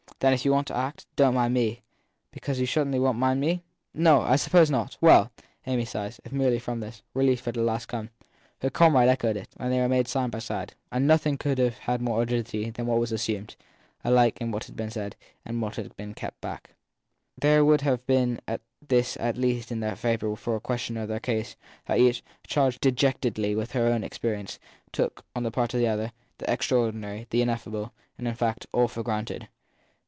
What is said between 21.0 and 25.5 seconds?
of their case, that each, charged dejectedly with her own experience, took, on the